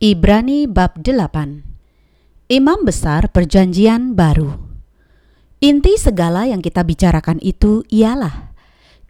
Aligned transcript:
Ibrani 0.00 0.64
bab 0.64 1.04
8 1.04 2.48
Imam 2.48 2.88
Besar 2.88 3.28
Perjanjian 3.28 4.16
Baru. 4.16 4.56
Inti 5.60 6.00
segala 6.00 6.48
yang 6.48 6.64
kita 6.64 6.88
bicarakan 6.88 7.36
itu 7.44 7.84
ialah 7.92 8.56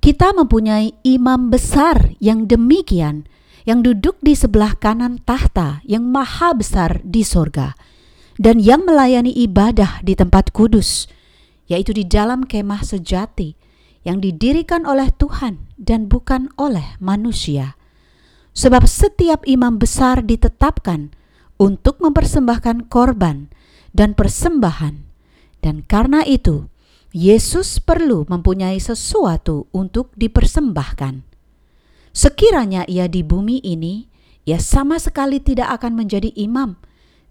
kita 0.03 0.35
mempunyai 0.35 0.99
imam 1.07 1.47
besar 1.47 2.19
yang 2.19 2.51
demikian 2.51 3.31
yang 3.71 3.87
duduk 3.87 4.19
di 4.19 4.35
sebelah 4.35 4.75
kanan 4.83 5.23
tahta 5.23 5.79
yang 5.87 6.11
maha 6.11 6.59
besar 6.59 6.99
di 7.07 7.23
sorga 7.23 7.79
dan 8.35 8.59
yang 8.59 8.83
melayani 8.83 9.31
ibadah 9.31 10.03
di 10.03 10.19
tempat 10.19 10.51
kudus 10.51 11.07
yaitu 11.71 11.95
di 11.95 12.03
dalam 12.03 12.43
kemah 12.43 12.83
sejati 12.83 13.55
yang 14.03 14.19
didirikan 14.19 14.83
oleh 14.91 15.07
Tuhan 15.15 15.71
dan 15.79 16.11
bukan 16.11 16.51
oleh 16.59 16.99
manusia 16.99 17.79
sebab 18.61 18.85
setiap 18.85 19.41
imam 19.49 19.81
besar 19.81 20.21
ditetapkan 20.21 21.17
untuk 21.57 21.97
mempersembahkan 22.05 22.93
korban 22.93 23.49
dan 23.97 24.13
persembahan, 24.13 25.01
dan 25.65 25.81
karena 25.89 26.21
itu 26.29 26.69
Yesus 27.17 27.81
perlu 27.81 28.29
mempunyai 28.29 28.77
sesuatu 28.77 29.65
untuk 29.73 30.13
dipersembahkan. 30.13 31.25
Sekiranya 32.13 32.85
ia 32.85 33.09
di 33.09 33.25
bumi 33.25 33.65
ini, 33.65 34.05
ia 34.45 34.61
sama 34.61 35.01
sekali 35.01 35.41
tidak 35.41 35.81
akan 35.81 35.97
menjadi 35.97 36.29
imam, 36.37 36.77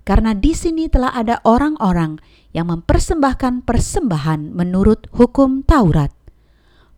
karena 0.09 0.34
di 0.34 0.58
sini 0.58 0.90
telah 0.90 1.14
ada 1.14 1.46
orang-orang 1.46 2.18
yang 2.58 2.73
mempersembahkan 2.73 3.70
persembahan 3.70 4.50
menurut 4.50 5.06
hukum 5.14 5.62
Taurat. 5.62 6.09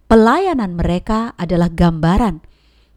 Pelayanan 0.08 0.80
mereka 0.80 1.36
adalah 1.36 1.67
gambaran 1.67 2.48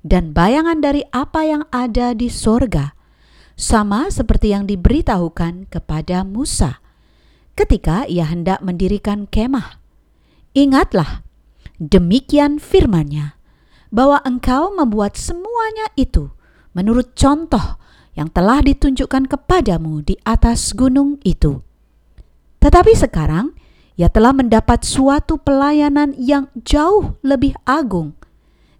dan 0.04 0.36
bayangan 0.36 0.84
dari 0.84 1.00
apa 1.10 1.48
yang 1.48 1.64
ada 1.72 2.12
di 2.12 2.28
sorga, 2.28 2.92
sama 3.56 4.12
seperti 4.12 4.52
yang 4.52 4.68
diberitahukan 4.68 5.72
kepada 5.72 6.22
Musa 6.22 6.84
ketika 7.56 8.04
ia 8.04 8.28
hendak 8.28 8.60
mendirikan 8.60 9.24
kemah. 9.24 9.80
Ingatlah, 10.52 11.24
demikian 11.80 12.60
firmannya, 12.60 13.34
bahwa 13.88 14.20
engkau 14.28 14.74
membuat 14.76 15.16
semuanya 15.16 15.88
itu 15.96 16.30
menurut 16.76 17.16
contoh 17.16 17.80
yang 18.14 18.30
telah 18.30 18.62
ditunjukkan 18.62 19.26
kepadamu 19.26 20.02
di 20.02 20.14
atas 20.22 20.74
gunung 20.74 21.18
itu. 21.26 21.62
Tetapi 22.62 22.92
sekarang 22.94 23.54
ia 23.94 24.10
telah 24.10 24.34
mendapat 24.34 24.82
suatu 24.82 25.38
pelayanan 25.38 26.14
yang 26.18 26.50
jauh 26.66 27.18
lebih 27.22 27.54
agung, 27.62 28.18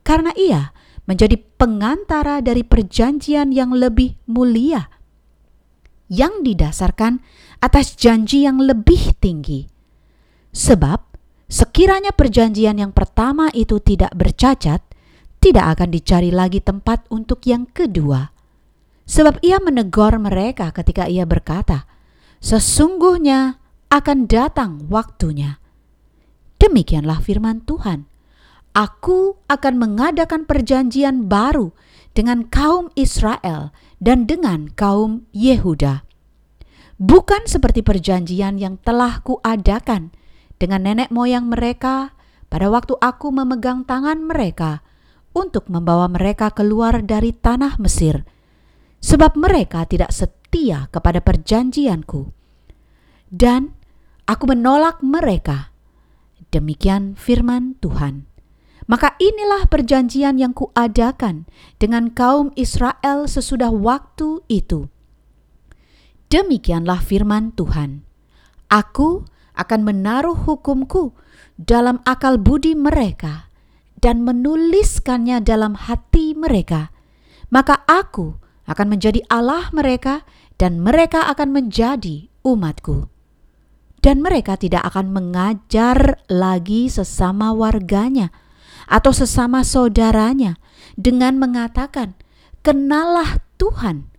karena 0.03 0.35
ia 0.35 0.75
menjadi 1.05 1.37
pengantara 1.61 2.41
dari 2.41 2.65
perjanjian 2.65 3.53
yang 3.53 3.77
lebih 3.77 4.17
mulia 4.25 4.89
yang 6.09 6.45
didasarkan 6.45 7.25
atas 7.61 7.97
janji 7.97 8.45
yang 8.45 8.61
lebih 8.61 9.17
tinggi. 9.19 9.67
Sebab 10.55 11.01
sekiranya 11.49 12.13
perjanjian 12.13 12.79
yang 12.79 12.93
pertama 12.93 13.49
itu 13.57 13.81
tidak 13.81 14.13
bercacat, 14.15 14.85
tidak 15.41 15.65
akan 15.77 15.89
dicari 15.91 16.31
lagi 16.31 16.61
tempat 16.61 17.09
untuk 17.11 17.43
yang 17.49 17.67
kedua. 17.69 18.31
Sebab 19.05 19.45
ia 19.45 19.61
menegur 19.61 20.17
mereka 20.17 20.73
ketika 20.73 21.05
ia 21.05 21.29
berkata, 21.29 21.85
"Sesungguhnya 22.41 23.61
akan 23.93 24.25
datang 24.25 24.89
waktunya." 24.89 25.61
Demikianlah 26.57 27.21
firman 27.21 27.61
Tuhan 27.67 28.09
Aku 28.75 29.39
akan 29.47 29.79
mengadakan 29.79 30.51
perjanjian 30.51 31.31
baru 31.31 31.71
dengan 32.11 32.43
kaum 32.51 32.91
Israel 32.99 33.71
dan 34.03 34.27
dengan 34.27 34.67
kaum 34.67 35.31
Yehuda. 35.31 36.03
Bukan 36.99 37.47
seperti 37.47 37.87
perjanjian 37.87 38.59
yang 38.59 38.83
telah 38.83 39.23
kuadakan 39.23 40.11
dengan 40.59 40.91
nenek 40.91 41.15
moyang 41.15 41.47
mereka 41.47 42.19
pada 42.51 42.67
waktu 42.67 42.99
aku 42.99 43.31
memegang 43.31 43.87
tangan 43.87 44.27
mereka 44.27 44.83
untuk 45.35 45.71
membawa 45.71 46.11
mereka 46.11 46.51
keluar 46.51 46.99
dari 47.03 47.31
tanah 47.31 47.79
Mesir, 47.79 48.27
sebab 48.99 49.39
mereka 49.39 49.87
tidak 49.87 50.11
setia 50.11 50.91
kepada 50.91 51.23
perjanjianku. 51.23 52.31
Dan 53.31 53.71
aku 54.27 54.51
menolak 54.51 54.99
mereka. 54.99 55.71
Demikian 56.51 57.15
firman 57.19 57.79
Tuhan. 57.79 58.34
Maka 58.85 59.17
inilah 59.17 59.65
perjanjian 59.69 60.37
yang 60.37 60.53
kuadakan 60.53 61.49
dengan 61.81 62.13
kaum 62.13 62.53
Israel 62.53 63.25
sesudah 63.25 63.73
waktu 63.73 64.45
itu. 64.53 64.93
Demikianlah 66.29 67.01
firman 67.01 67.57
Tuhan. 67.57 68.05
Aku 68.69 69.25
akan 69.55 69.81
menaruh 69.87 70.37
hukumku 70.37 71.15
dalam 71.57 72.03
akal 72.05 72.37
budi 72.37 72.75
mereka 72.75 73.49
dan 74.03 74.27
menuliskannya 74.27 75.41
dalam 75.41 75.79
hati 75.79 76.37
mereka. 76.37 76.93
Maka 77.49 77.87
aku 77.89 78.37
akan 78.69 78.87
menjadi 78.93 79.25
Allah 79.33 79.71
mereka 79.73 80.27
dan 80.61 80.83
mereka 80.83 81.25
akan 81.33 81.57
menjadi 81.57 82.29
umatku. 82.45 83.09
Dan 84.05 84.21
mereka 84.21 84.61
tidak 84.61 84.85
akan 84.93 85.17
mengajar 85.17 86.21
lagi 86.29 86.93
sesama 86.93 87.57
warganya, 87.57 88.29
atau 88.87 89.13
sesama 89.13 89.65
saudaranya 89.65 90.61
dengan 90.95 91.37
mengatakan, 91.41 92.15
"Kenalah 92.61 93.41
Tuhan," 93.57 94.11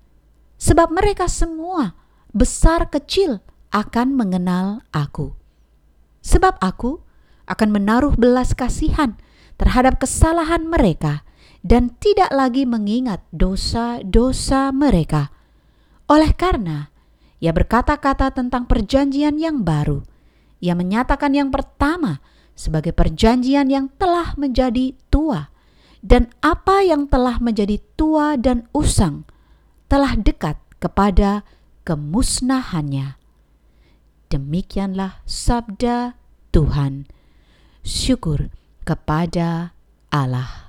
sebab 0.58 0.92
mereka 0.92 1.30
semua, 1.30 1.98
besar 2.34 2.90
kecil, 2.90 3.42
akan 3.76 4.16
mengenal 4.16 4.82
Aku. 4.96 5.36
Sebab 6.24 6.58
Aku 6.64 7.04
akan 7.46 7.70
menaruh 7.70 8.16
belas 8.18 8.56
kasihan 8.58 9.20
terhadap 9.60 10.02
kesalahan 10.02 10.66
mereka 10.66 11.28
dan 11.66 11.94
tidak 11.98 12.30
lagi 12.30 12.64
mengingat 12.64 13.26
dosa-dosa 13.34 14.70
mereka. 14.70 15.34
Oleh 16.06 16.32
karena 16.38 16.94
ia 17.42 17.50
berkata-kata 17.50 18.34
tentang 18.34 18.70
perjanjian 18.70 19.38
yang 19.42 19.66
baru, 19.66 20.06
ia 20.62 20.78
menyatakan 20.78 21.34
yang 21.34 21.50
pertama 21.50 22.22
sebagai 22.56 22.96
perjanjian 22.96 23.70
yang 23.70 23.92
telah 24.00 24.34
menjadi 24.40 24.96
tua, 25.12 25.52
dan 26.02 26.32
apa 26.42 26.82
yang 26.82 27.06
telah 27.12 27.38
menjadi 27.38 27.78
tua 28.00 28.40
dan 28.40 28.66
usang 28.72 29.28
telah 29.86 30.18
dekat 30.18 30.58
kepada 30.82 31.46
kemusnahannya. 31.86 33.20
Demikianlah 34.34 35.22
sabda 35.30 36.18
Tuhan. 36.50 37.06
Syukur 37.86 38.50
kepada 38.82 39.78
Allah. 40.10 40.65